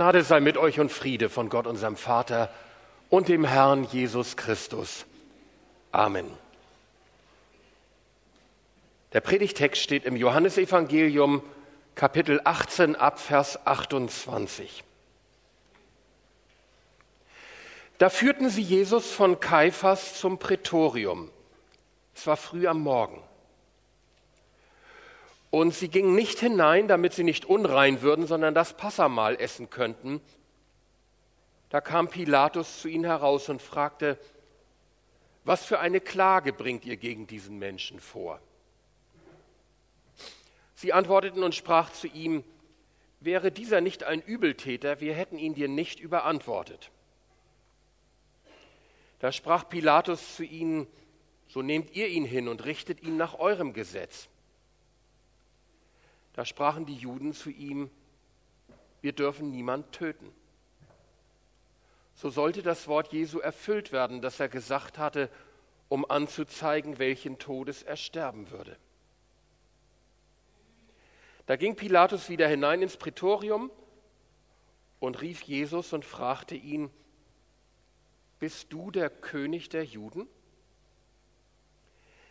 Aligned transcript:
Gnade 0.00 0.22
sei 0.22 0.40
mit 0.40 0.56
euch 0.56 0.80
und 0.80 0.90
Friede 0.90 1.28
von 1.28 1.50
Gott, 1.50 1.66
unserem 1.66 1.94
Vater 1.94 2.48
und 3.10 3.28
dem 3.28 3.44
Herrn 3.44 3.84
Jesus 3.84 4.34
Christus. 4.34 5.04
Amen. 5.92 6.24
Der 9.12 9.20
Predigtext 9.20 9.82
steht 9.82 10.06
im 10.06 10.16
Johannesevangelium 10.16 11.42
Kapitel 11.96 12.40
18 12.42 12.96
ab 12.96 13.20
Vers 13.20 13.66
28. 13.66 14.84
Da 17.98 18.08
führten 18.08 18.48
sie 18.48 18.62
Jesus 18.62 19.10
von 19.10 19.38
Kaiphas 19.38 20.18
zum 20.18 20.38
Prätorium. 20.38 21.30
Es 22.14 22.26
war 22.26 22.38
früh 22.38 22.66
am 22.66 22.80
Morgen. 22.80 23.22
Und 25.50 25.74
sie 25.74 25.88
gingen 25.88 26.14
nicht 26.14 26.38
hinein, 26.38 26.86
damit 26.86 27.12
sie 27.12 27.24
nicht 27.24 27.44
unrein 27.44 28.02
würden, 28.02 28.26
sondern 28.26 28.54
das 28.54 28.76
Passamahl 28.76 29.36
essen 29.36 29.68
könnten. 29.68 30.20
Da 31.70 31.80
kam 31.80 32.08
Pilatus 32.08 32.80
zu 32.80 32.88
ihnen 32.88 33.04
heraus 33.04 33.48
und 33.48 33.60
fragte, 33.60 34.18
was 35.44 35.64
für 35.64 35.80
eine 35.80 36.00
Klage 36.00 36.52
bringt 36.52 36.84
ihr 36.84 36.96
gegen 36.96 37.26
diesen 37.26 37.58
Menschen 37.58 37.98
vor? 37.98 38.40
Sie 40.74 40.92
antworteten 40.92 41.42
und 41.42 41.54
sprach 41.54 41.90
zu 41.90 42.06
ihm, 42.06 42.44
wäre 43.20 43.50
dieser 43.50 43.80
nicht 43.80 44.04
ein 44.04 44.22
Übeltäter, 44.22 45.00
wir 45.00 45.14
hätten 45.14 45.38
ihn 45.38 45.54
dir 45.54 45.68
nicht 45.68 46.00
überantwortet. 46.00 46.90
Da 49.18 49.32
sprach 49.32 49.68
Pilatus 49.68 50.36
zu 50.36 50.44
ihnen, 50.44 50.86
so 51.46 51.62
nehmt 51.62 51.94
ihr 51.94 52.08
ihn 52.08 52.24
hin 52.24 52.48
und 52.48 52.64
richtet 52.64 53.02
ihn 53.02 53.16
nach 53.16 53.38
eurem 53.38 53.72
Gesetz. 53.72 54.28
Da 56.34 56.44
sprachen 56.44 56.86
die 56.86 56.96
Juden 56.96 57.32
zu 57.32 57.50
ihm, 57.50 57.90
wir 59.00 59.12
dürfen 59.12 59.50
niemand 59.50 59.92
töten. 59.92 60.32
So 62.14 62.30
sollte 62.30 62.62
das 62.62 62.86
Wort 62.86 63.12
Jesu 63.12 63.38
erfüllt 63.38 63.92
werden, 63.92 64.20
das 64.20 64.40
er 64.40 64.48
gesagt 64.48 64.98
hatte, 64.98 65.30
um 65.88 66.08
anzuzeigen, 66.08 66.98
welchen 66.98 67.38
Todes 67.38 67.82
er 67.82 67.96
sterben 67.96 68.50
würde. 68.50 68.76
Da 71.46 71.56
ging 71.56 71.76
Pilatus 71.76 72.28
wieder 72.28 72.46
hinein 72.46 72.82
ins 72.82 72.96
Prätorium 72.96 73.70
und 75.00 75.20
rief 75.20 75.42
Jesus 75.42 75.92
und 75.92 76.04
fragte 76.04 76.54
ihn, 76.54 76.90
bist 78.38 78.72
du 78.72 78.90
der 78.90 79.10
König 79.10 79.68
der 79.68 79.84
Juden? 79.84 80.28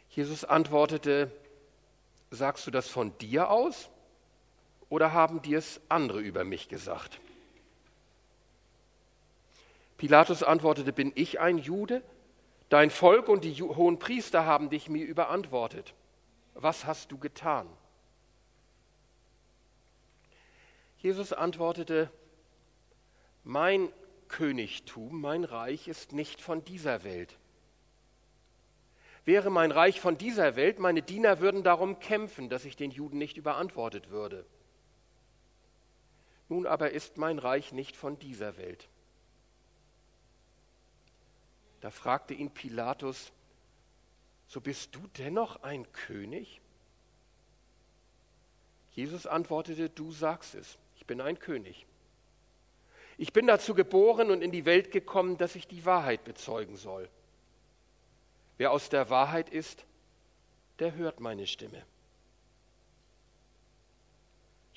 Jesus 0.10 0.45
antwortete, 0.45 1.32
sagst 2.32 2.66
du 2.66 2.72
das 2.72 2.88
von 2.88 3.18
dir 3.18 3.50
aus 3.50 3.90
oder 4.90 5.14
haben 5.14 5.42
dir 5.42 5.59
es 5.59 5.80
andere 5.88 6.20
über 6.20 6.44
mich 6.44 6.68
gesagt? 6.68 7.20
Pilatus 9.98 10.44
antwortete, 10.44 10.94
bin 10.94 11.12
ich 11.16 11.40
ein 11.40 11.58
Jude? 11.58 12.02
Dein 12.70 12.90
Volk 12.90 13.28
und 13.28 13.44
die 13.44 13.62
hohen 13.62 14.00
Priester 14.00 14.45
haben 14.45 14.70
dich 14.70 14.90
mir 14.90 15.06
überantwortet. 15.06 15.94
Was 16.54 16.86
hast 16.86 17.12
du 17.12 17.17
getan? 17.17 17.67
Jesus 20.98 21.34
antwortete, 21.34 22.12
mein 23.44 23.92
Königtum, 24.28 25.20
mein 25.20 25.44
Reich 25.44 25.88
ist 25.88 26.14
nicht 26.14 26.42
von 26.42 26.64
dieser 26.64 27.04
Welt. 27.04 27.38
Wäre 29.26 29.50
mein 29.50 29.72
Reich 29.72 30.00
von 30.00 30.17
dieser 30.17 30.56
Welt, 30.56 30.80
meine 30.80 31.02
Diener 31.02 31.40
würden 31.40 31.64
darum 31.64 32.00
kämpfen, 32.00 32.50
dass 32.50 32.66
ich 32.66 32.76
den 32.76 32.92
Juden 32.92 33.17
nicht 33.17 33.38
überantwortet 33.38 34.10
würde. 34.10 34.45
Nun 36.50 36.66
aber 36.66 36.92
ist 36.92 37.17
mein 37.17 37.39
Reich 37.39 37.72
nicht 37.72 37.95
von 37.95 38.17
dieser 38.17 38.58
Welt. 38.58 38.89
Da 41.81 41.92
fragte 41.92 42.33
ihn 42.33 42.50
Pilatus, 42.50 43.31
so 44.47 44.59
bist 44.59 44.95
du 44.95 45.00
dennoch 45.17 45.61
ein 45.61 45.89
König? 45.93 46.59
Jesus 48.92 49.27
antwortete, 49.27 49.89
du 49.89 50.11
sagst 50.11 50.55
es, 50.55 50.77
ich 50.98 51.05
bin 51.05 51.21
ein 51.21 51.39
König. 51.39 51.86
Ich 53.17 53.32
bin 53.32 53.48
dazu 53.48 53.76
geboren 53.76 54.32
und 54.32 54.42
in 54.42 54.52
die 54.52 54.65
Welt 54.65 54.92
gekommen, 54.92 55.38
dass 55.38 55.55
ich 55.55 55.67
die 55.67 55.86
Wahrheit 55.86 56.23
bezeugen 56.23 56.77
soll. 56.77 57.09
Wer 58.58 58.71
aus 58.71 58.89
der 58.89 59.09
Wahrheit 59.09 59.49
ist, 59.49 59.86
der 60.80 60.95
hört 60.95 61.20
meine 61.20 61.45
Stimme 61.45 61.86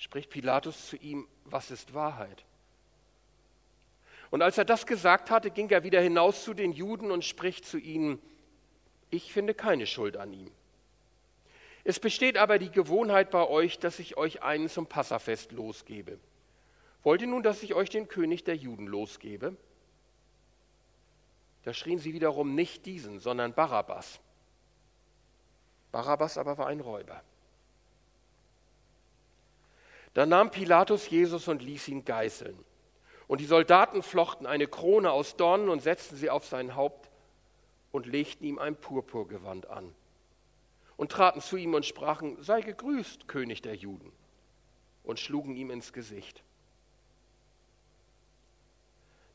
spricht 0.02 0.30
Pilatus 0.30 0.88
zu 0.88 0.96
ihm, 0.96 1.28
was 1.44 1.70
ist 1.70 1.94
Wahrheit? 1.94 2.44
Und 4.32 4.42
als 4.42 4.58
er 4.58 4.64
das 4.64 4.84
gesagt 4.84 5.30
hatte, 5.30 5.52
ging 5.52 5.70
er 5.70 5.84
wieder 5.84 6.00
hinaus 6.00 6.42
zu 6.42 6.54
den 6.54 6.72
Juden 6.72 7.12
und 7.12 7.24
spricht 7.24 7.64
zu 7.64 7.78
ihnen, 7.78 8.20
ich 9.10 9.32
finde 9.32 9.54
keine 9.54 9.86
Schuld 9.86 10.16
an 10.16 10.32
ihm. 10.32 10.50
Es 11.84 12.00
besteht 12.00 12.36
aber 12.36 12.58
die 12.58 12.72
Gewohnheit 12.72 13.30
bei 13.30 13.46
euch, 13.46 13.78
dass 13.78 14.00
ich 14.00 14.16
euch 14.16 14.42
einen 14.42 14.68
zum 14.68 14.88
Passafest 14.88 15.52
losgebe. 15.52 16.18
Wollt 17.04 17.20
ihr 17.20 17.28
nun, 17.28 17.44
dass 17.44 17.62
ich 17.62 17.74
euch 17.74 17.88
den 17.88 18.08
König 18.08 18.42
der 18.42 18.56
Juden 18.56 18.88
losgebe? 18.88 19.56
Da 21.62 21.72
schrien 21.72 22.00
sie 22.00 22.12
wiederum 22.12 22.56
nicht 22.56 22.86
diesen, 22.86 23.20
sondern 23.20 23.54
Barabbas. 23.54 24.18
Barabbas 25.92 26.38
aber 26.38 26.58
war 26.58 26.66
ein 26.66 26.80
Räuber. 26.80 27.22
Da 30.14 30.26
nahm 30.26 30.50
Pilatus 30.50 31.08
Jesus 31.08 31.48
und 31.48 31.62
ließ 31.62 31.88
ihn 31.88 32.04
geißeln. 32.04 32.58
Und 33.28 33.40
die 33.40 33.46
Soldaten 33.46 34.02
flochten 34.02 34.46
eine 34.46 34.66
Krone 34.66 35.10
aus 35.10 35.36
Dornen 35.36 35.68
und 35.68 35.82
setzten 35.82 36.16
sie 36.16 36.28
auf 36.28 36.44
sein 36.46 36.76
Haupt 36.76 37.10
und 37.90 38.06
legten 38.06 38.44
ihm 38.44 38.58
ein 38.58 38.76
Purpurgewand 38.76 39.68
an. 39.68 39.94
Und 40.96 41.12
traten 41.12 41.40
zu 41.40 41.56
ihm 41.56 41.74
und 41.74 41.86
sprachen, 41.86 42.42
sei 42.42 42.60
gegrüßt, 42.60 43.28
König 43.28 43.62
der 43.62 43.74
Juden, 43.74 44.12
und 45.02 45.18
schlugen 45.18 45.56
ihm 45.56 45.70
ins 45.70 45.92
Gesicht. 45.92 46.42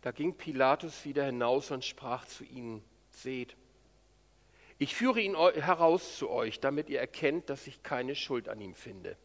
Da 0.01 0.11
ging 0.11 0.35
Pilatus 0.35 1.03
wieder 1.05 1.25
hinaus 1.25 1.71
und 1.71 1.83
sprach 1.83 2.25
zu 2.25 2.43
ihnen, 2.43 2.83
seht, 3.09 3.55
ich 4.77 4.95
führe 4.95 5.19
ihn 5.19 5.35
heraus 5.35 6.17
zu 6.17 6.29
euch, 6.29 6.59
damit 6.59 6.89
ihr 6.89 6.99
erkennt, 6.99 7.49
dass 7.49 7.65
ich 7.65 7.81
keine 7.81 8.15
Schuld 8.15 8.47
an 8.47 8.61
ihm 8.61 8.75
finde. 8.75 9.17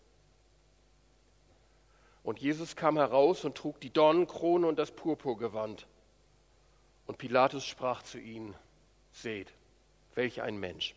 Und 2.24 2.38
Jesus 2.38 2.76
kam 2.76 2.96
heraus 2.96 3.44
und 3.44 3.56
trug 3.56 3.80
die 3.80 3.90
Dornenkrone 3.90 4.66
und 4.66 4.78
das 4.78 4.92
Purpurgewand. 4.92 5.86
Und 7.06 7.18
Pilatus 7.18 7.66
sprach 7.66 8.02
zu 8.02 8.18
ihnen, 8.18 8.54
seht, 9.12 9.52
welch 10.14 10.40
ein 10.42 10.56
Mensch. 10.56 10.94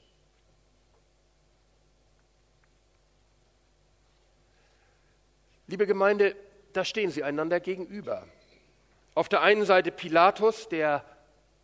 Liebe 5.67 5.87
Gemeinde, 5.87 6.35
da 6.73 6.85
stehen 6.85 7.09
sie 7.09 7.23
einander 7.23 7.59
gegenüber. 7.59 8.27
Auf 9.15 9.29
der 9.29 9.41
einen 9.41 9.65
Seite 9.65 9.91
Pilatus, 9.91 10.69
der 10.69 11.03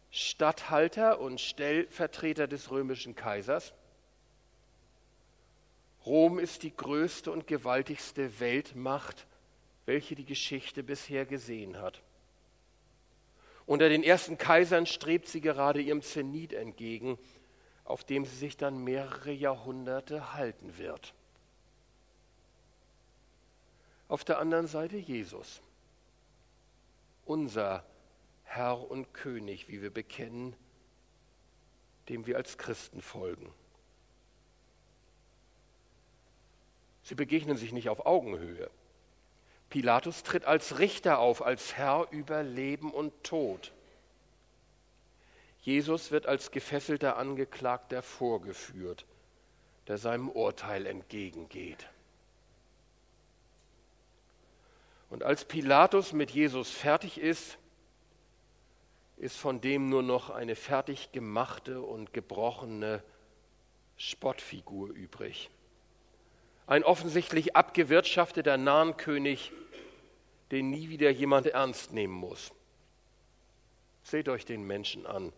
Statthalter 0.10 1.20
und 1.20 1.40
Stellvertreter 1.40 2.48
des 2.48 2.72
römischen 2.72 3.16
Kaisers. 3.16 3.74
Rom 6.06 6.40
ist 6.40 6.64
die 6.64 6.76
größte 6.76 7.32
und 7.32 7.46
gewaltigste 7.46 8.40
Weltmacht 8.40 9.28
welche 9.86 10.16
die 10.16 10.26
Geschichte 10.26 10.84
bisher 10.84 11.26
gesehen 11.26 11.80
hat. 11.80 12.02
Unter 13.66 13.90
den 13.90 14.04
ersten 14.04 14.38
Kaisern 14.38 14.86
strebt 14.86 15.28
sie 15.28 15.42
gerade 15.42 15.82
ihrem 15.82 16.02
Zenit 16.02 16.54
entgegen, 16.54 17.18
auf 17.86 18.04
dem 18.04 18.26
sie 18.26 18.36
sich 18.36 18.58
dann 18.58 18.84
mehrere 18.84 19.32
Jahrhunderte 19.32 20.34
halten 20.34 20.78
wird. 20.78 21.14
Auf 24.08 24.24
der 24.26 24.40
anderen 24.40 24.68
Seite 24.68 24.98
Jesus, 24.98 25.62
unser 27.26 27.86
Herr 28.44 28.92
und 28.92 29.14
König, 29.14 29.70
wie 29.70 29.82
wir 29.82 29.90
bekennen, 29.90 30.54
dem 32.10 32.26
wir 32.26 32.36
als 32.36 32.58
Christen 32.58 33.02
folgen. 33.02 33.54
Sie 37.04 37.16
begegnen 37.16 37.56
sich 37.56 37.72
nicht 37.72 37.88
auf 37.88 38.06
Augenhöhe. 38.06 38.70
Pilatus 39.72 40.24
tritt 40.24 40.44
als 40.46 40.80
Richter 40.80 41.20
auf, 41.20 41.42
als 41.42 41.78
Herr 41.78 42.08
über 42.12 42.44
Leben 42.44 42.92
und 42.92 43.24
Tod. 43.24 43.72
Jesus 45.62 46.12
wird 46.12 46.28
als 46.28 46.52
gefesselter 46.52 47.18
Angeklagter 47.18 48.04
vorgeführt, 48.04 49.06
der 49.88 49.98
seinem 49.98 50.30
Urteil 50.30 50.86
entgegengeht. 50.86 51.88
Und 55.10 55.24
als 55.24 55.46
Pilatus 55.46 56.12
mit 56.12 56.32
Jesus 56.32 56.70
fertig 56.70 57.18
ist, 57.18 57.58
ist 59.16 59.38
von 59.38 59.62
dem 59.62 59.88
nur 59.88 60.04
noch 60.04 60.32
eine 60.32 60.58
fertig 60.58 61.14
gemachte 61.14 61.82
und 61.82 62.12
gebrochene 62.12 63.02
Spottfigur 63.96 64.90
übrig. 64.90 65.50
Ein 66.72 66.86
offensichtlich 66.86 67.58
abgewirtschafteter 67.58 68.56
Nahenkönig, 68.56 69.52
den 70.52 70.70
nie 70.70 70.88
wieder 70.88 71.10
jemand 71.10 71.48
ernst 71.48 71.92
nehmen 71.92 72.14
muss. 72.14 72.54
Seht 74.04 74.30
euch 74.30 74.46
den 74.46 74.66
Menschen 74.66 75.06
an, 75.06 75.34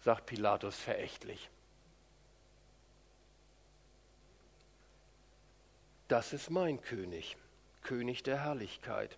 sagt 0.00 0.26
Pilatus 0.26 0.74
verächtlich. 0.74 1.48
Das 6.08 6.32
ist 6.32 6.50
mein 6.50 6.82
König, 6.82 7.36
König 7.84 8.24
der 8.24 8.42
Herrlichkeit. 8.42 9.16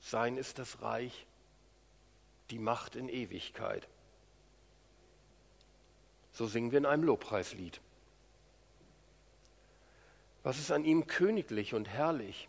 Sein 0.00 0.38
ist 0.38 0.58
das 0.58 0.82
Reich, 0.82 1.24
die 2.50 2.58
Macht 2.58 2.96
in 2.96 3.08
Ewigkeit. 3.08 3.86
So 6.32 6.48
singen 6.48 6.72
wir 6.72 6.78
in 6.78 6.86
einem 6.86 7.04
Lobpreislied. 7.04 7.80
Was 10.46 10.60
ist 10.60 10.70
an 10.70 10.84
ihm 10.84 11.08
königlich 11.08 11.74
und 11.74 11.88
herrlich? 11.88 12.48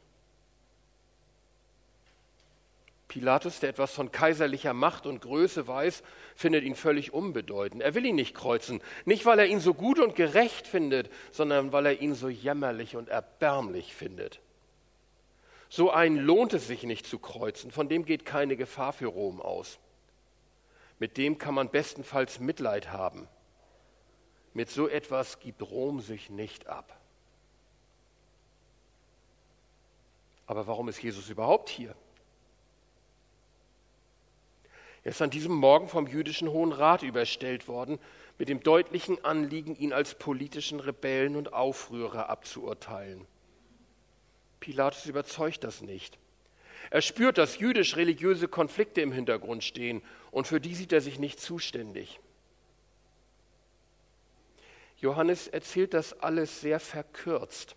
Pilatus, 3.08 3.60
der 3.60 3.72
etwas 3.72 3.92
von 3.92 4.12
kaiserlicher 4.12 4.76
Macht 4.76 5.08
und 5.08 5.20
Größe 5.20 5.68
weiß, 5.68 6.04
findet 6.36 6.64
ihn 6.64 6.76
völlig 6.76 7.12
unbedeutend. 7.12 7.82
Er 7.82 7.96
will 7.96 8.06
ihn 8.06 8.14
nicht 8.14 8.36
kreuzen, 8.36 8.84
nicht 9.06 9.26
weil 9.26 9.40
er 9.40 9.48
ihn 9.48 9.60
so 9.60 9.74
gut 9.74 9.98
und 9.98 10.14
gerecht 10.14 10.68
findet, 10.68 11.10
sondern 11.32 11.72
weil 11.72 11.88
er 11.88 12.00
ihn 12.00 12.14
so 12.14 12.30
jämmerlich 12.30 12.96
und 12.96 13.10
erbärmlich 13.10 13.96
findet. 13.96 14.42
So 15.68 15.90
einen 15.90 16.18
lohnt 16.18 16.54
es 16.54 16.68
sich 16.68 16.84
nicht 16.84 17.08
zu 17.08 17.18
kreuzen, 17.18 17.72
von 17.72 17.90
dem 17.90 18.06
geht 18.06 18.26
keine 18.26 18.58
Gefahr 18.58 18.94
für 18.94 19.08
Rom 19.08 19.42
aus. 19.42 19.80
Mit 21.00 21.18
dem 21.18 21.40
kann 21.40 21.56
man 21.56 21.72
bestenfalls 21.72 22.40
Mitleid 22.40 22.92
haben. 22.92 23.28
Mit 24.54 24.70
so 24.70 24.88
etwas 24.88 25.40
gibt 25.40 25.64
Rom 25.64 26.00
sich 26.00 26.30
nicht 26.30 26.68
ab. 26.68 26.94
Aber 30.48 30.66
warum 30.66 30.88
ist 30.90 31.04
Jesus 31.04 31.30
überhaupt 31.30 31.70
hier? 31.70 31.94
Er 35.04 35.12
ist 35.12 35.22
an 35.22 35.30
diesem 35.30 35.54
Morgen 35.54 35.88
vom 35.88 36.08
jüdischen 36.08 36.50
Hohen 36.50 36.72
Rat 36.72 37.04
überstellt 37.04 37.68
worden, 37.68 38.00
mit 38.38 38.50
dem 38.50 38.62
deutlichen 38.62 39.24
Anliegen, 39.24 39.76
ihn 39.76 39.94
als 39.94 40.16
politischen 40.16 40.80
Rebellen 40.80 41.36
und 41.36 41.54
Aufrührer 41.54 42.30
abzuurteilen. 42.30 43.26
Pilatus 44.60 45.06
überzeugt 45.06 45.64
das 45.64 45.82
nicht. 45.82 46.18
Er 46.90 47.02
spürt, 47.02 47.38
dass 47.38 47.60
jüdisch-religiöse 47.60 48.48
Konflikte 48.48 49.02
im 49.02 49.12
Hintergrund 49.12 49.64
stehen 49.64 50.02
und 50.32 50.48
für 50.48 50.62
die 50.62 50.76
sieht 50.76 50.94
er 50.94 51.02
sich 51.02 51.20
nicht 51.20 51.40
zuständig. 51.40 52.20
Johannes 54.98 55.48
erzählt 55.48 55.94
das 55.94 56.20
alles 56.22 56.62
sehr 56.62 56.80
verkürzt. 56.80 57.76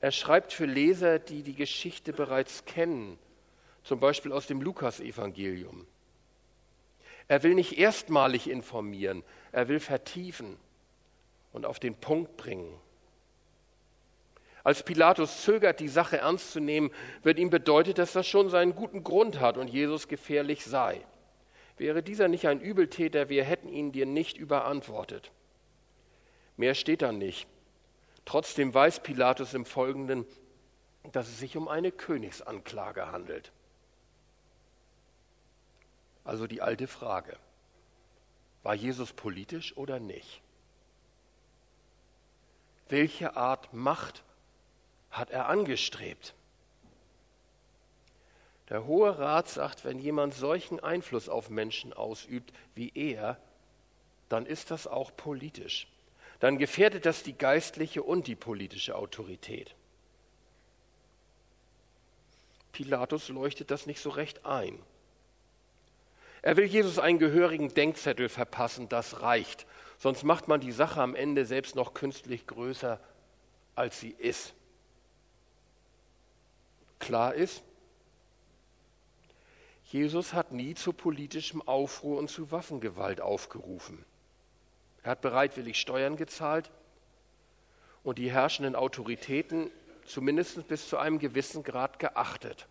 Er 0.00 0.12
schreibt 0.12 0.52
für 0.52 0.66
Leser, 0.66 1.18
die 1.18 1.42
die 1.42 1.54
Geschichte 1.54 2.12
bereits 2.12 2.64
kennen, 2.64 3.18
zum 3.82 4.00
Beispiel 4.00 4.32
aus 4.32 4.46
dem 4.46 4.62
Lukasevangelium. 4.62 5.86
Er 7.28 7.42
will 7.42 7.54
nicht 7.54 7.78
erstmalig 7.78 8.48
informieren, 8.48 9.22
er 9.52 9.68
will 9.68 9.78
vertiefen 9.78 10.56
und 11.52 11.66
auf 11.66 11.78
den 11.78 11.94
Punkt 11.94 12.36
bringen. 12.36 12.72
Als 14.64 14.82
Pilatus 14.82 15.42
zögert, 15.42 15.80
die 15.80 15.88
Sache 15.88 16.18
ernst 16.18 16.52
zu 16.52 16.60
nehmen, 16.60 16.90
wird 17.22 17.38
ihm 17.38 17.50
bedeutet, 17.50 17.98
dass 17.98 18.12
das 18.12 18.26
schon 18.26 18.50
seinen 18.50 18.74
guten 18.74 19.04
Grund 19.04 19.40
hat 19.40 19.56
und 19.56 19.68
Jesus 19.68 20.08
gefährlich 20.08 20.64
sei. 20.64 21.00
Wäre 21.78 22.02
dieser 22.02 22.28
nicht 22.28 22.46
ein 22.46 22.60
Übeltäter, 22.60 23.28
wir 23.30 23.44
hätten 23.44 23.68
ihn 23.68 23.92
dir 23.92 24.04
nicht 24.04 24.36
überantwortet. 24.36 25.30
Mehr 26.56 26.74
steht 26.74 27.00
da 27.00 27.10
nicht. 27.10 27.46
Trotzdem 28.30 28.72
weiß 28.72 29.00
Pilatus 29.00 29.54
im 29.54 29.64
Folgenden, 29.64 30.24
dass 31.10 31.26
es 31.26 31.40
sich 31.40 31.56
um 31.56 31.66
eine 31.66 31.90
Königsanklage 31.90 33.10
handelt. 33.10 33.50
Also 36.22 36.46
die 36.46 36.62
alte 36.62 36.86
Frage, 36.86 37.36
war 38.62 38.76
Jesus 38.76 39.12
politisch 39.12 39.76
oder 39.76 39.98
nicht? 39.98 40.42
Welche 42.88 43.36
Art 43.36 43.74
Macht 43.74 44.22
hat 45.10 45.30
er 45.30 45.48
angestrebt? 45.48 46.32
Der 48.68 48.86
Hohe 48.86 49.18
Rat 49.18 49.48
sagt, 49.48 49.84
wenn 49.84 49.98
jemand 49.98 50.34
solchen 50.34 50.78
Einfluss 50.78 51.28
auf 51.28 51.50
Menschen 51.50 51.92
ausübt 51.92 52.52
wie 52.76 52.92
er, 52.94 53.38
dann 54.28 54.46
ist 54.46 54.70
das 54.70 54.86
auch 54.86 55.10
politisch. 55.16 55.88
Dann 56.40 56.58
gefährdet 56.58 57.06
das 57.06 57.22
die 57.22 57.36
geistliche 57.36 58.02
und 58.02 58.26
die 58.26 58.34
politische 58.34 58.96
Autorität. 58.96 59.74
Pilatus 62.72 63.28
leuchtet 63.28 63.70
das 63.70 63.86
nicht 63.86 64.00
so 64.00 64.10
recht 64.10 64.46
ein. 64.46 64.78
Er 66.42 66.56
will 66.56 66.64
Jesus 66.64 66.98
einen 66.98 67.18
gehörigen 67.18 67.74
Denkzettel 67.74 68.30
verpassen, 68.30 68.88
das 68.88 69.20
reicht. 69.20 69.66
Sonst 69.98 70.22
macht 70.22 70.48
man 70.48 70.60
die 70.60 70.72
Sache 70.72 71.02
am 71.02 71.14
Ende 71.14 71.44
selbst 71.44 71.74
noch 71.74 71.92
künstlich 71.92 72.46
größer, 72.46 72.98
als 73.74 74.00
sie 74.00 74.14
ist. 74.16 74.54
Klar 76.98 77.34
ist, 77.34 77.62
Jesus 79.84 80.32
hat 80.32 80.52
nie 80.52 80.74
zu 80.74 80.92
politischem 80.92 81.60
Aufruhr 81.62 82.18
und 82.18 82.30
zu 82.30 82.50
Waffengewalt 82.50 83.20
aufgerufen. 83.20 84.04
Er 85.02 85.12
hat 85.12 85.20
bereitwillig 85.20 85.80
Steuern 85.80 86.16
gezahlt 86.16 86.70
und 88.02 88.18
die 88.18 88.30
herrschenden 88.30 88.74
Autoritäten 88.76 89.70
zumindest 90.04 90.66
bis 90.68 90.88
zu 90.88 90.98
einem 90.98 91.18
gewissen 91.18 91.62
Grad 91.62 91.98
geachtet. 91.98 92.66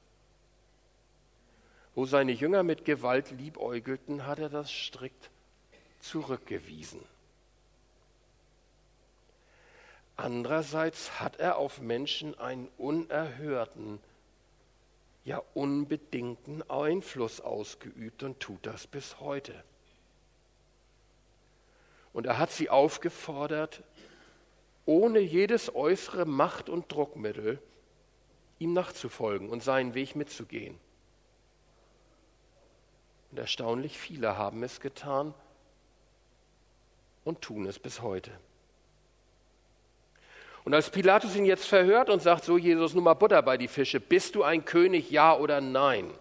Wo 1.95 2.05
seine 2.05 2.31
Jünger 2.31 2.63
mit 2.63 2.85
Gewalt 2.85 3.31
liebäugelten, 3.31 4.25
hat 4.25 4.39
er 4.39 4.49
das 4.49 4.71
strikt 4.71 5.29
zurückgewiesen. 5.99 7.01
Andererseits 10.15 11.19
hat 11.19 11.39
er 11.39 11.57
auf 11.57 11.79
Menschen 11.79 12.37
einen 12.37 12.67
unerhörten, 12.77 13.99
ja 15.23 15.41
unbedingten 15.53 16.61
Einfluss 16.69 17.39
ausgeübt 17.39 18.23
und 18.23 18.39
tut 18.39 18.65
das 18.65 18.85
bis 18.85 19.19
heute. 19.19 19.63
Und 22.19 22.25
er 22.25 22.37
hat 22.37 22.51
sie 22.51 22.69
aufgefordert, 22.69 23.81
ohne 24.85 25.19
jedes 25.19 25.73
äußere 25.73 26.25
Macht- 26.25 26.67
und 26.67 26.91
Druckmittel 26.91 27.61
ihm 28.57 28.73
nachzufolgen 28.73 29.47
und 29.47 29.63
seinen 29.63 29.93
Weg 29.93 30.17
mitzugehen. 30.17 30.77
Und 33.31 33.39
erstaunlich 33.39 33.97
viele 33.97 34.37
haben 34.37 34.63
es 34.63 34.81
getan 34.81 35.33
und 37.23 37.39
tun 37.41 37.65
es 37.65 37.79
bis 37.79 38.01
heute. 38.01 38.31
Und 40.65 40.73
als 40.73 40.89
Pilatus 40.89 41.37
ihn 41.37 41.45
jetzt 41.45 41.67
verhört 41.67 42.09
und 42.09 42.21
sagt, 42.21 42.43
so 42.43 42.57
Jesus, 42.57 42.93
nun 42.93 43.05
mal 43.05 43.13
Butter 43.13 43.41
bei 43.41 43.55
die 43.55 43.69
Fische, 43.69 44.01
bist 44.01 44.35
du 44.35 44.43
ein 44.43 44.65
König, 44.65 45.09
ja 45.09 45.37
oder 45.37 45.61
nein? 45.61 46.11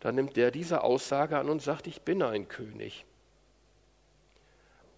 Dann 0.00 0.16
nimmt 0.16 0.36
der 0.36 0.50
diese 0.50 0.82
Aussage 0.82 1.38
an 1.38 1.48
und 1.48 1.62
sagt, 1.62 1.86
ich 1.86 2.02
bin 2.02 2.22
ein 2.22 2.46
König. 2.46 3.06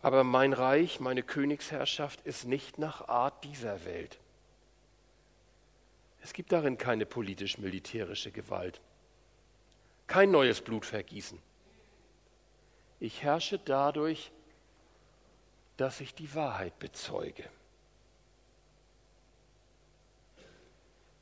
Aber 0.03 0.25
mein 0.25 0.53
Reich, 0.53 1.01
meine 1.01 1.23
Königsherrschaft 1.23 2.21
ist 2.23 2.45
nicht 2.45 2.79
nach 2.79 3.09
Art 3.09 3.45
dieser 3.45 3.85
Welt. 3.85 4.19
Es 6.23 6.33
gibt 6.33 6.53
darin 6.53 6.79
keine 6.79 7.07
politisch-militärische 7.07 8.31
Gewalt 8.31 8.81
kein 10.09 10.31
neues 10.33 10.63
Blutvergießen. 10.63 11.39
Ich 12.99 13.23
herrsche 13.23 13.61
dadurch, 13.61 14.33
dass 15.77 16.01
ich 16.01 16.15
die 16.15 16.35
Wahrheit 16.35 16.77
bezeuge. 16.81 17.45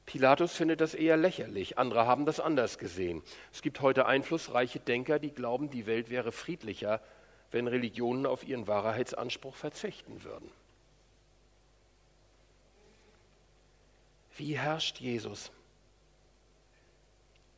Pilatus 0.06 0.54
findet 0.54 0.80
das 0.80 0.94
eher 0.94 1.16
lächerlich, 1.16 1.76
andere 1.78 2.06
haben 2.06 2.24
das 2.24 2.38
anders 2.38 2.78
gesehen. 2.78 3.22
Es 3.52 3.60
gibt 3.60 3.80
heute 3.80 4.06
einflussreiche 4.06 4.78
Denker, 4.78 5.18
die 5.18 5.32
glauben, 5.32 5.68
die 5.68 5.84
Welt 5.84 6.08
wäre 6.08 6.30
friedlicher, 6.30 7.02
wenn 7.50 7.68
Religionen 7.68 8.26
auf 8.26 8.46
ihren 8.46 8.66
Wahrheitsanspruch 8.66 9.54
verzichten 9.54 10.24
würden. 10.24 10.50
Wie 14.36 14.58
herrscht 14.58 14.98
Jesus? 14.98 15.50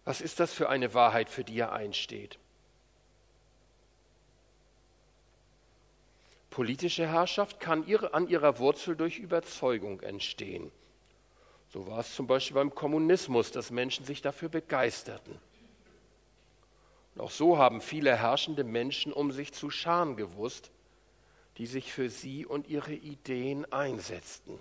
Was 0.05 0.21
ist 0.21 0.41
das 0.41 0.55
für 0.55 0.69
eine 0.69 0.95
Wahrheit, 0.95 1.29
für 1.29 1.45
die 1.45 1.59
er 1.59 1.73
einsteht? 1.73 2.39
Politische 6.51 7.07
Herrschaft 7.07 7.61
kann 7.61 7.87
ihre, 7.87 8.15
an 8.15 8.29
ihrer 8.29 8.59
Wurzel 8.59 8.97
durch 8.97 9.19
Überzeugung 9.19 10.01
entstehen. 10.01 10.73
So 11.71 11.87
war 11.87 12.01
es 12.01 12.15
zum 12.15 12.27
Beispiel 12.27 12.55
beim 12.55 12.75
Kommunismus, 12.75 13.53
dass 13.53 13.71
Menschen 13.71 14.05
sich 14.07 14.23
dafür 14.23 14.49
begeisterten. 14.49 15.39
Auch 17.19 17.31
so 17.33 17.59
haben 17.59 17.81
viele 17.81 18.17
herrschende 18.17 18.63
Menschen 18.63 19.13
um 19.13 19.33
sich 19.33 19.53
zu 19.53 19.71
scharen 19.71 20.17
gewusst, 20.17 20.71
die 21.57 21.67
sich 21.67 21.93
für 21.93 22.09
sie 22.09 22.47
und 22.47 22.69
ihre 22.69 22.95
Ideen 22.95 23.71
einsetzten. 23.73 24.59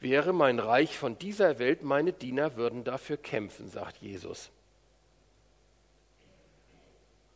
Wäre 0.00 0.32
mein 0.32 0.58
Reich 0.58 0.96
von 0.96 1.18
dieser 1.18 1.58
Welt, 1.58 1.82
meine 1.82 2.14
Diener 2.14 2.56
würden 2.56 2.84
dafür 2.84 3.18
kämpfen, 3.18 3.68
sagt 3.68 3.98
Jesus. 3.98 4.50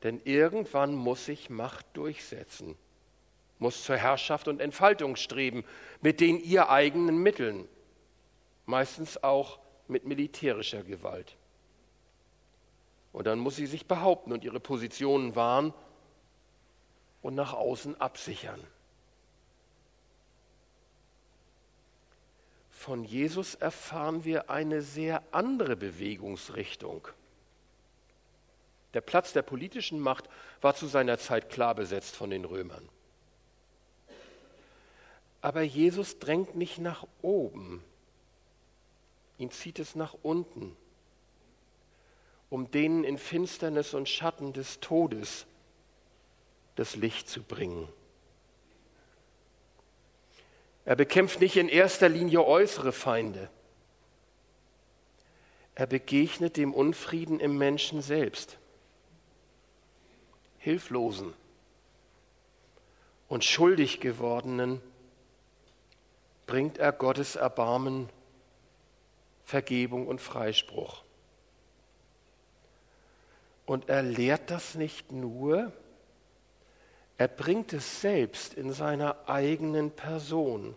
Denn 0.02 0.22
irgendwann 0.24 0.94
muss 0.94 1.26
sich 1.26 1.50
Macht 1.50 1.84
durchsetzen, 1.92 2.76
muss 3.58 3.84
zur 3.84 3.98
Herrschaft 3.98 4.48
und 4.48 4.62
Entfaltung 4.62 5.16
streben, 5.16 5.64
mit 6.00 6.20
den 6.20 6.40
ihr 6.40 6.70
eigenen 6.70 7.18
Mitteln, 7.18 7.68
meistens 8.64 9.22
auch 9.22 9.58
mit 9.86 10.06
militärischer 10.06 10.82
Gewalt. 10.82 11.36
Und 13.14 13.28
dann 13.28 13.38
muss 13.38 13.54
sie 13.54 13.66
sich 13.66 13.86
behaupten 13.86 14.32
und 14.32 14.42
ihre 14.42 14.58
Positionen 14.58 15.36
wahren 15.36 15.72
und 17.22 17.36
nach 17.36 17.52
außen 17.52 18.00
absichern. 18.00 18.60
Von 22.72 23.04
Jesus 23.04 23.54
erfahren 23.54 24.24
wir 24.24 24.50
eine 24.50 24.82
sehr 24.82 25.22
andere 25.30 25.76
Bewegungsrichtung. 25.76 27.06
Der 28.94 29.00
Platz 29.00 29.32
der 29.32 29.42
politischen 29.42 30.00
Macht 30.00 30.28
war 30.60 30.74
zu 30.74 30.88
seiner 30.88 31.16
Zeit 31.16 31.50
klar 31.50 31.76
besetzt 31.76 32.16
von 32.16 32.30
den 32.30 32.44
Römern. 32.44 32.88
Aber 35.40 35.62
Jesus 35.62 36.18
drängt 36.18 36.56
nicht 36.56 36.78
nach 36.78 37.06
oben, 37.22 37.84
ihn 39.38 39.52
zieht 39.52 39.78
es 39.78 39.94
nach 39.94 40.16
unten, 40.22 40.76
um 42.54 42.70
denen 42.70 43.02
in 43.02 43.18
Finsternis 43.18 43.94
und 43.94 44.08
Schatten 44.08 44.52
des 44.52 44.78
Todes 44.78 45.44
das 46.76 46.94
Licht 46.94 47.28
zu 47.28 47.42
bringen. 47.42 47.88
Er 50.84 50.94
bekämpft 50.94 51.40
nicht 51.40 51.56
in 51.56 51.68
erster 51.68 52.08
Linie 52.08 52.44
äußere 52.44 52.92
Feinde. 52.92 53.50
Er 55.74 55.88
begegnet 55.88 56.56
dem 56.56 56.72
Unfrieden 56.72 57.40
im 57.40 57.58
Menschen 57.58 58.02
selbst. 58.02 58.56
Hilflosen 60.58 61.34
und 63.26 63.44
schuldig 63.44 63.98
gewordenen 63.98 64.80
bringt 66.46 66.78
er 66.78 66.92
Gottes 66.92 67.34
Erbarmen, 67.34 68.08
Vergebung 69.42 70.06
und 70.06 70.20
Freispruch. 70.20 71.03
Und 73.66 73.88
er 73.88 74.02
lehrt 74.02 74.50
das 74.50 74.74
nicht 74.74 75.12
nur, 75.12 75.72
er 77.16 77.28
bringt 77.28 77.72
es 77.72 78.00
selbst 78.00 78.54
in 78.54 78.72
seiner 78.72 79.28
eigenen 79.28 79.90
Person. 79.90 80.74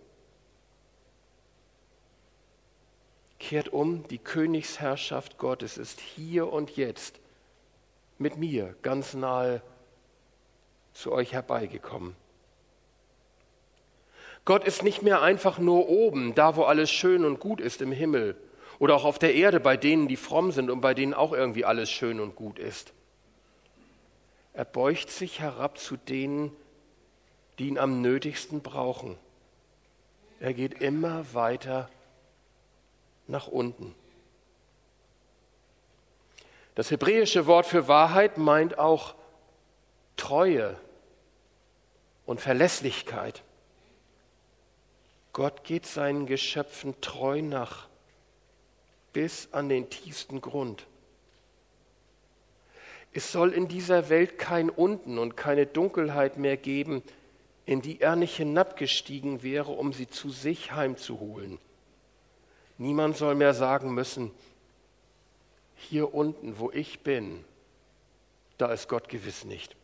Kehrt 3.39 3.69
um, 3.69 4.07
die 4.07 4.19
Königsherrschaft 4.19 5.37
Gottes 5.37 5.77
ist 5.77 5.99
hier 5.99 6.51
und 6.51 6.75
jetzt 6.77 7.19
mit 8.17 8.37
mir 8.37 8.75
ganz 8.81 9.13
nahe 9.13 9.61
zu 10.93 11.11
euch 11.11 11.33
herbeigekommen. 11.33 12.15
Gott 14.45 14.63
ist 14.65 14.81
nicht 14.81 15.01
mehr 15.01 15.21
einfach 15.21 15.59
nur 15.59 15.89
oben, 15.89 16.33
da 16.33 16.55
wo 16.55 16.63
alles 16.63 16.89
schön 16.89 17.25
und 17.25 17.39
gut 17.39 17.59
ist 17.59 17.81
im 17.81 17.91
Himmel 17.91 18.35
oder 18.79 18.95
auch 18.95 19.05
auf 19.05 19.19
der 19.19 19.33
Erde 19.33 19.59
bei 19.59 19.77
denen, 19.77 20.07
die 20.07 20.17
fromm 20.17 20.51
sind 20.51 20.69
und 20.69 20.81
bei 20.81 20.93
denen 20.93 21.13
auch 21.13 21.33
irgendwie 21.33 21.65
alles 21.65 21.89
schön 21.89 22.19
und 22.19 22.35
gut 22.35 22.59
ist. 22.59 22.93
Er 24.53 24.65
beugt 24.65 25.09
sich 25.09 25.39
herab 25.39 25.77
zu 25.77 25.97
denen, 25.97 26.51
die 27.59 27.67
ihn 27.67 27.77
am 27.77 28.01
nötigsten 28.01 28.61
brauchen. 28.61 29.17
Er 30.39 30.53
geht 30.53 30.81
immer 30.81 31.33
weiter 31.33 31.89
nach 33.27 33.47
unten. 33.47 33.95
Das 36.75 36.91
hebräische 36.91 37.47
Wort 37.47 37.65
für 37.65 37.87
Wahrheit 37.87 38.37
meint 38.37 38.77
auch 38.77 39.15
Treue 40.15 40.77
und 42.27 42.39
Verlässlichkeit. 42.39 43.43
Gott 45.33 45.63
geht 45.63 45.85
seinen 45.85 46.25
Geschöpfen 46.27 46.99
treu 47.01 47.41
nach 47.41 47.87
bis 49.17 49.49
an 49.51 49.67
den 49.67 49.89
tiefsten 49.89 50.41
Grund. 50.41 50.85
Es 53.13 53.31
soll 53.31 53.51
in 53.51 53.67
dieser 53.67 54.09
Welt 54.09 54.37
kein 54.37 54.69
Unten 54.69 55.17
und 55.17 55.35
keine 55.35 55.65
Dunkelheit 55.65 56.37
mehr 56.37 56.55
geben, 56.55 57.01
in 57.65 57.81
die 57.81 57.99
er 57.99 58.15
nicht 58.15 58.37
hinabgestiegen 58.37 59.41
wäre, 59.41 59.71
um 59.71 59.91
sie 59.91 60.07
zu 60.07 60.29
sich 60.29 60.73
heimzuholen. 60.73 61.57
Niemand 62.77 63.17
soll 63.17 63.33
mehr 63.33 63.55
sagen 63.55 63.91
müssen, 63.91 64.29
hier 65.75 66.13
unten, 66.13 66.59
wo 66.59 66.69
ich 66.69 66.99
bin, 66.99 67.43
da 68.59 68.71
ist 68.71 68.87
Gott 68.87 69.09
gewiss 69.09 69.45
nicht. 69.45 69.75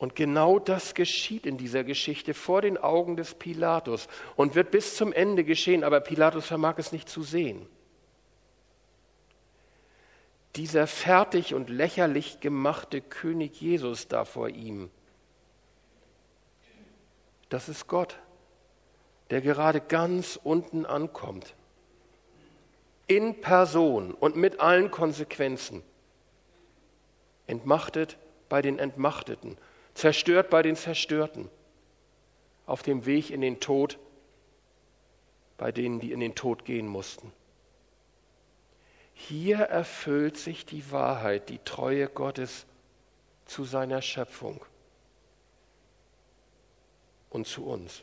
Und 0.00 0.16
genau 0.16 0.58
das 0.58 0.94
geschieht 0.94 1.46
in 1.46 1.56
dieser 1.56 1.84
Geschichte 1.84 2.34
vor 2.34 2.62
den 2.62 2.76
Augen 2.76 3.16
des 3.16 3.34
Pilatus 3.34 4.08
und 4.34 4.56
wird 4.56 4.72
bis 4.72 4.96
zum 4.96 5.12
Ende 5.12 5.44
geschehen, 5.44 5.84
aber 5.84 6.00
Pilatus 6.00 6.46
vermag 6.46 6.78
es 6.78 6.90
nicht 6.90 7.08
zu 7.08 7.22
sehen 7.22 7.68
dieser 10.56 10.86
fertig 10.86 11.54
und 11.54 11.70
lächerlich 11.70 12.40
gemachte 12.40 13.00
König 13.00 13.60
Jesus 13.60 14.08
da 14.08 14.24
vor 14.24 14.48
ihm. 14.48 14.90
Das 17.48 17.68
ist 17.68 17.86
Gott, 17.86 18.18
der 19.30 19.40
gerade 19.40 19.80
ganz 19.80 20.38
unten 20.42 20.86
ankommt. 20.86 21.54
In 23.06 23.40
Person 23.40 24.12
und 24.12 24.36
mit 24.36 24.60
allen 24.60 24.90
Konsequenzen. 24.90 25.82
Entmachtet 27.46 28.18
bei 28.48 28.62
den 28.62 28.78
Entmachteten, 28.78 29.56
zerstört 29.94 30.50
bei 30.50 30.62
den 30.62 30.76
Zerstörten, 30.76 31.48
auf 32.66 32.82
dem 32.82 33.06
Weg 33.06 33.30
in 33.30 33.40
den 33.40 33.60
Tod 33.60 33.98
bei 35.60 35.72
denen, 35.72 36.00
die 36.00 36.12
in 36.12 36.20
den 36.20 36.34
Tod 36.34 36.64
gehen 36.64 36.86
mussten. 36.86 37.30
Hier 39.12 39.58
erfüllt 39.58 40.38
sich 40.38 40.64
die 40.64 40.90
Wahrheit, 40.90 41.50
die 41.50 41.58
Treue 41.58 42.08
Gottes 42.08 42.64
zu 43.44 43.64
seiner 43.64 44.00
Schöpfung 44.00 44.64
und 47.28 47.46
zu 47.46 47.66
uns. 47.66 48.02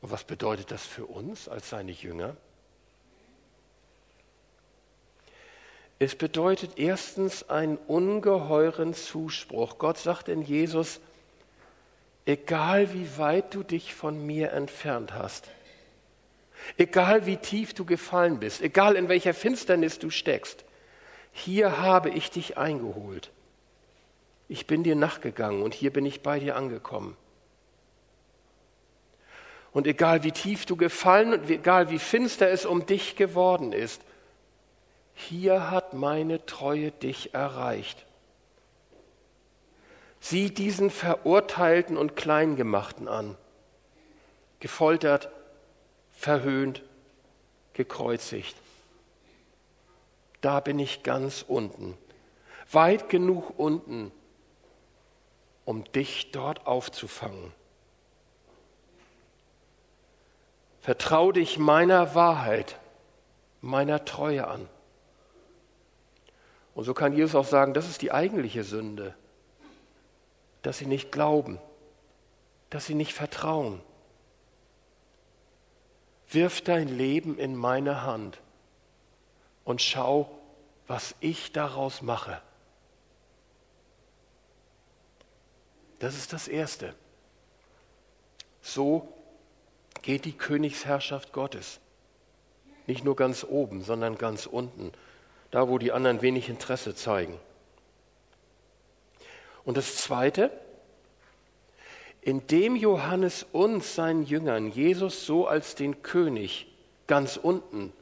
Und 0.00 0.10
was 0.10 0.24
bedeutet 0.24 0.72
das 0.72 0.84
für 0.84 1.06
uns 1.06 1.48
als 1.48 1.70
seine 1.70 1.92
Jünger? 1.92 2.36
Es 6.04 6.16
bedeutet 6.16 6.72
erstens 6.76 7.48
einen 7.48 7.78
ungeheuren 7.78 8.92
Zuspruch. 8.92 9.78
Gott 9.78 9.96
sagt 9.96 10.28
in 10.28 10.42
Jesus, 10.42 11.00
egal 12.26 12.92
wie 12.92 13.16
weit 13.16 13.54
du 13.54 13.62
dich 13.62 13.94
von 13.94 14.26
mir 14.26 14.52
entfernt 14.52 15.14
hast, 15.14 15.48
Egal 16.76 17.26
wie 17.26 17.36
tief 17.36 17.74
du 17.74 17.84
gefallen 17.84 18.40
bist, 18.40 18.62
egal 18.62 18.96
in 18.96 19.08
welcher 19.08 19.34
Finsternis 19.34 19.98
du 19.98 20.10
steckst, 20.10 20.64
hier 21.32 21.78
habe 21.78 22.10
ich 22.10 22.30
dich 22.30 22.56
eingeholt. 22.56 23.30
Ich 24.48 24.66
bin 24.66 24.82
dir 24.82 24.94
nachgegangen 24.94 25.62
und 25.62 25.74
hier 25.74 25.92
bin 25.92 26.06
ich 26.06 26.22
bei 26.22 26.38
dir 26.38 26.56
angekommen. 26.56 27.18
Und 29.72 29.86
egal 29.86 30.22
wie 30.22 30.32
tief 30.32 30.64
du 30.64 30.76
gefallen 30.76 31.34
und 31.34 31.50
egal 31.50 31.90
wie 31.90 31.98
finster 31.98 32.48
es 32.48 32.64
um 32.64 32.86
dich 32.86 33.16
geworden 33.16 33.72
ist, 33.72 34.00
hier 35.14 35.70
hat 35.70 35.94
meine 35.94 36.44
Treue 36.44 36.90
dich 36.90 37.34
erreicht. 37.34 38.04
Sieh 40.20 40.50
diesen 40.50 40.90
Verurteilten 40.90 41.96
und 41.96 42.16
Kleingemachten 42.16 43.08
an, 43.08 43.36
gefoltert, 44.58 45.28
verhöhnt, 46.10 46.82
gekreuzigt. 47.74 48.56
Da 50.40 50.60
bin 50.60 50.78
ich 50.78 51.02
ganz 51.02 51.44
unten, 51.46 51.96
weit 52.70 53.08
genug 53.08 53.58
unten, 53.58 54.12
um 55.64 55.84
dich 55.92 56.30
dort 56.32 56.66
aufzufangen. 56.66 57.52
Vertrau 60.80 61.32
dich 61.32 61.58
meiner 61.58 62.14
Wahrheit, 62.14 62.78
meiner 63.62 64.04
Treue 64.04 64.46
an. 64.46 64.68
Und 66.74 66.84
so 66.84 66.94
kann 66.94 67.14
Jesus 67.14 67.34
auch 67.34 67.46
sagen, 67.46 67.74
das 67.74 67.88
ist 67.88 68.02
die 68.02 68.12
eigentliche 68.12 68.64
Sünde, 68.64 69.14
dass 70.62 70.78
sie 70.78 70.86
nicht 70.86 71.12
glauben, 71.12 71.58
dass 72.70 72.86
sie 72.86 72.94
nicht 72.94 73.12
vertrauen 73.12 73.80
Wirf 76.34 76.60
dein 76.60 76.88
Leben 76.88 77.38
in 77.38 77.54
meine 77.54 78.02
Hand 78.02 78.40
und 79.64 79.80
schau, 79.80 80.30
was 80.86 81.14
ich 81.20 81.52
daraus 81.52 82.02
mache. 82.02 82.40
Das 86.00 86.16
ist 86.16 86.32
das 86.32 86.48
Erste. 86.48 86.94
So 88.60 89.08
geht 90.02 90.24
die 90.24 90.36
Königsherrschaft 90.36 91.32
Gottes. 91.32 91.80
Nicht 92.86 93.04
nur 93.04 93.16
ganz 93.16 93.44
oben, 93.44 93.82
sondern 93.82 94.18
ganz 94.18 94.46
unten, 94.46 94.92
da 95.54 95.68
wo 95.68 95.78
die 95.78 95.92
anderen 95.92 96.20
wenig 96.20 96.48
Interesse 96.48 96.96
zeigen. 96.96 97.38
Und 99.64 99.76
das 99.76 99.94
Zweite, 99.98 100.50
indem 102.22 102.74
Johannes 102.74 103.46
uns, 103.52 103.94
seinen 103.94 104.24
Jüngern, 104.24 104.72
Jesus 104.72 105.26
so 105.26 105.46
als 105.46 105.76
den 105.76 106.02
König 106.02 106.66
ganz 107.06 107.36
unten 107.36 107.92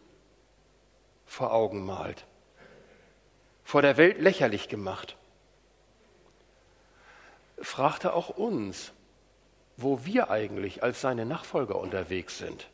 vor 1.26 1.52
Augen 1.52 1.84
malt, 1.84 2.24
vor 3.64 3.82
der 3.82 3.98
Welt 3.98 4.18
lächerlich 4.18 4.70
gemacht, 4.70 5.18
fragte 7.58 8.14
auch 8.14 8.30
uns, 8.30 8.92
wo 9.76 10.06
wir 10.06 10.30
eigentlich 10.30 10.82
als 10.82 11.02
seine 11.02 11.26
Nachfolger 11.26 11.78
unterwegs 11.78 12.38
sind. 12.38 12.70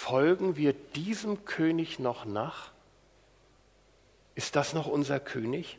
Folgen 0.00 0.56
wir 0.56 0.74
diesem 0.74 1.44
König 1.44 1.98
noch 1.98 2.24
nach? 2.24 2.70
Ist 4.36 4.54
das 4.54 4.72
noch 4.72 4.86
unser 4.86 5.18
König? 5.18 5.76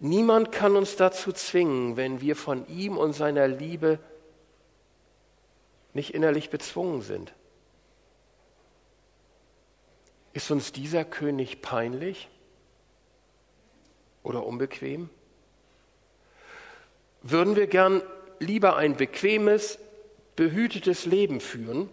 Niemand 0.00 0.50
kann 0.50 0.76
uns 0.76 0.96
dazu 0.96 1.30
zwingen, 1.30 1.98
wenn 1.98 2.22
wir 2.22 2.34
von 2.34 2.66
ihm 2.68 2.96
und 2.96 3.12
seiner 3.12 3.46
Liebe 3.46 3.98
nicht 5.92 6.14
innerlich 6.14 6.48
bezwungen 6.48 7.02
sind. 7.02 7.34
Ist 10.32 10.50
uns 10.50 10.72
dieser 10.72 11.04
König 11.04 11.60
peinlich 11.60 12.28
oder 14.22 14.44
unbequem? 14.44 15.10
Würden 17.22 17.56
wir 17.56 17.66
gern 17.66 18.02
lieber 18.40 18.74
ein 18.76 18.96
bequemes, 18.96 19.78
behütetes 20.34 21.04
Leben 21.04 21.40
führen? 21.40 21.90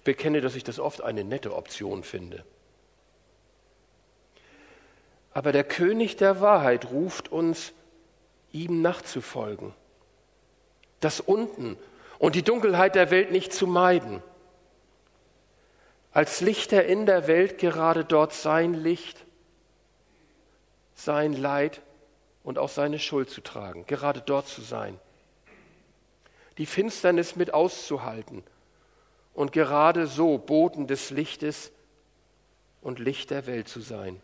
Ich 0.00 0.04
bekenne, 0.04 0.40
dass 0.40 0.56
ich 0.56 0.64
das 0.64 0.78
oft 0.78 1.02
eine 1.02 1.24
nette 1.24 1.54
Option 1.54 2.04
finde. 2.04 2.42
Aber 5.34 5.52
der 5.52 5.62
König 5.62 6.16
der 6.16 6.40
Wahrheit 6.40 6.90
ruft 6.90 7.30
uns, 7.30 7.74
ihm 8.50 8.80
nachzufolgen. 8.80 9.74
Das 11.00 11.20
Unten 11.20 11.76
und 12.18 12.34
die 12.34 12.42
Dunkelheit 12.42 12.94
der 12.94 13.10
Welt 13.10 13.30
nicht 13.30 13.52
zu 13.52 13.66
meiden. 13.66 14.22
Als 16.12 16.40
Lichter 16.40 16.86
in 16.86 17.04
der 17.04 17.26
Welt 17.26 17.58
gerade 17.58 18.02
dort 18.02 18.32
sein 18.32 18.72
Licht, 18.72 19.26
sein 20.94 21.34
Leid 21.34 21.82
und 22.42 22.58
auch 22.58 22.70
seine 22.70 22.98
Schuld 22.98 23.28
zu 23.28 23.42
tragen, 23.42 23.84
gerade 23.84 24.22
dort 24.22 24.48
zu 24.48 24.62
sein. 24.62 24.98
Die 26.56 26.64
Finsternis 26.64 27.36
mit 27.36 27.52
auszuhalten 27.52 28.42
und 29.34 29.52
gerade 29.52 30.06
so 30.06 30.38
Boten 30.38 30.86
des 30.86 31.10
Lichtes 31.10 31.72
und 32.82 32.98
Licht 32.98 33.30
der 33.30 33.46
Welt 33.46 33.68
zu 33.68 33.80
sein. 33.80 34.20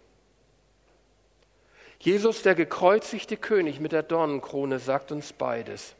Jesus, 1.98 2.42
der 2.42 2.54
gekreuzigte 2.54 3.36
König 3.36 3.80
mit 3.80 3.92
der 3.92 4.02
Dornenkrone, 4.02 4.78
sagt 4.78 5.12
uns 5.12 5.32
beides. 5.32 5.94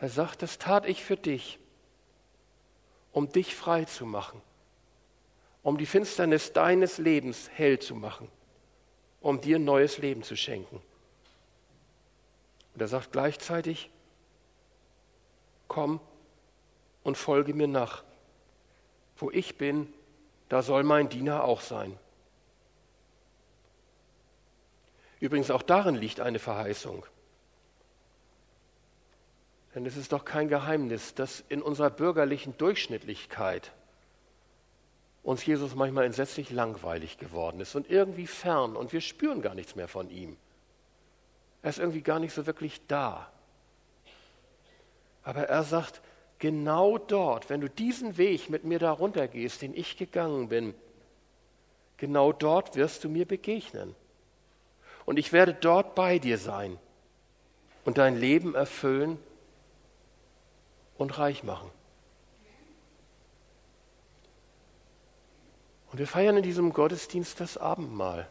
Er 0.00 0.08
sagt, 0.08 0.42
das 0.42 0.58
tat 0.58 0.86
ich 0.86 1.02
für 1.04 1.16
dich, 1.16 1.58
um 3.12 3.30
dich 3.30 3.54
frei 3.54 3.84
zu 3.84 4.06
machen, 4.06 4.40
um 5.62 5.78
die 5.78 5.86
Finsternis 5.86 6.52
deines 6.52 6.98
Lebens 6.98 7.50
hell 7.54 7.78
zu 7.78 7.94
machen, 7.94 8.28
um 9.20 9.40
dir 9.40 9.58
neues 9.58 9.98
Leben 9.98 10.22
zu 10.22 10.36
schenken. 10.36 10.80
Und 12.74 12.80
er 12.80 12.88
sagt 12.88 13.10
gleichzeitig, 13.10 13.90
komm 15.66 16.00
und 17.02 17.16
folge 17.16 17.54
mir 17.54 17.68
nach. 17.68 18.02
Wo 19.16 19.30
ich 19.30 19.58
bin, 19.58 19.92
da 20.48 20.62
soll 20.62 20.82
mein 20.82 21.08
Diener 21.08 21.44
auch 21.44 21.60
sein. 21.60 21.98
Übrigens 25.20 25.50
auch 25.50 25.62
darin 25.62 25.96
liegt 25.96 26.20
eine 26.20 26.38
Verheißung. 26.38 27.04
Denn 29.74 29.84
es 29.84 29.96
ist 29.96 30.12
doch 30.12 30.24
kein 30.24 30.48
Geheimnis, 30.48 31.14
dass 31.14 31.44
in 31.48 31.62
unserer 31.62 31.90
bürgerlichen 31.90 32.56
Durchschnittlichkeit 32.56 33.72
uns 35.22 35.44
Jesus 35.44 35.74
manchmal 35.74 36.04
entsetzlich 36.04 36.50
langweilig 36.50 37.18
geworden 37.18 37.60
ist 37.60 37.74
und 37.74 37.90
irgendwie 37.90 38.26
fern 38.26 38.76
und 38.76 38.92
wir 38.92 39.00
spüren 39.00 39.42
gar 39.42 39.54
nichts 39.54 39.76
mehr 39.76 39.88
von 39.88 40.10
ihm. 40.10 40.36
Er 41.62 41.70
ist 41.70 41.78
irgendwie 41.78 42.02
gar 42.02 42.18
nicht 42.18 42.32
so 42.32 42.46
wirklich 42.46 42.86
da. 42.86 43.30
Aber 45.22 45.42
er 45.42 45.64
sagt, 45.64 46.00
genau 46.38 46.98
dort, 46.98 47.50
wenn 47.50 47.60
du 47.60 47.68
diesen 47.68 48.16
Weg 48.16 48.50
mit 48.50 48.64
mir 48.64 48.78
darunter 48.78 49.28
gehst, 49.28 49.62
den 49.62 49.74
ich 49.74 49.96
gegangen 49.96 50.48
bin, 50.48 50.74
genau 51.96 52.32
dort 52.32 52.76
wirst 52.76 53.04
du 53.04 53.08
mir 53.08 53.26
begegnen 53.26 53.94
und 55.04 55.18
ich 55.18 55.32
werde 55.32 55.54
dort 55.54 55.94
bei 55.94 56.18
dir 56.18 56.38
sein 56.38 56.78
und 57.84 57.98
dein 57.98 58.16
Leben 58.16 58.54
erfüllen 58.54 59.18
und 60.98 61.18
reich 61.18 61.42
machen. 61.42 61.70
Und 65.90 65.98
wir 65.98 66.06
feiern 66.06 66.36
in 66.36 66.42
diesem 66.42 66.72
Gottesdienst 66.72 67.40
das 67.40 67.56
Abendmahl, 67.56 68.28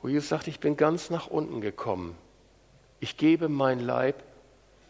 wo 0.00 0.08
Jesus 0.08 0.28
sagt, 0.30 0.48
ich 0.48 0.60
bin 0.60 0.76
ganz 0.76 1.10
nach 1.10 1.26
unten 1.26 1.60
gekommen. 1.60 2.16
Ich 2.98 3.18
gebe 3.18 3.48
mein 3.48 3.80
Leib 3.80 4.22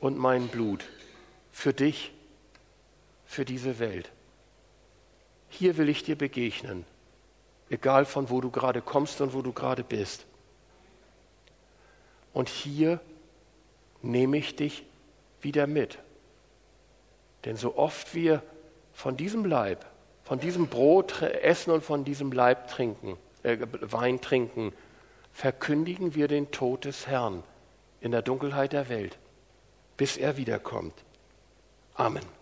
und 0.01 0.19
mein 0.19 0.49
Blut 0.49 0.85
für 1.53 1.73
dich, 1.73 2.13
für 3.25 3.45
diese 3.45 3.79
Welt. 3.79 4.11
Hier 5.49 5.77
will 5.77 5.89
ich 5.89 6.03
dir 6.03 6.17
begegnen 6.17 6.85
egal 7.71 8.05
von 8.05 8.31
wo 8.31 8.41
du 8.41 8.51
gerade 8.51 8.81
kommst 8.81 9.21
und 9.21 9.35
wo 9.35 9.43
du 9.43 9.53
gerade 9.53 9.83
bist. 9.83 10.27
Und 12.33 12.49
hier 12.49 13.01
nehme 14.03 14.37
ich 14.37 14.57
dich 14.57 14.85
wieder 15.41 15.67
mit. 15.67 15.99
Denn 17.45 17.57
so 17.57 17.77
oft 17.77 18.15
wir 18.15 18.43
von 18.93 19.17
diesem 19.17 19.45
Leib, 19.45 19.87
von 20.25 20.41
diesem 20.41 20.69
Brot 20.69 21.23
essen 21.23 21.71
und 21.71 21.83
von 21.83 22.05
diesem 22.05 22.33
Leib 22.33 22.69
trinken, 22.69 23.17
äh, 23.43 23.59
Wein 23.81 24.21
trinken, 24.21 24.73
verkündigen 25.33 26.15
wir 26.15 26.29
den 26.29 26.51
Tod 26.51 26.85
des 26.85 27.07
Herrn 27.07 27.43
in 28.01 28.11
der 28.11 28.23
Dunkelheit 28.23 28.73
der 28.73 28.89
Welt, 28.89 29.19
bis 29.97 30.17
er 30.17 30.37
wiederkommt. 30.37 30.95
Amen. 31.95 32.36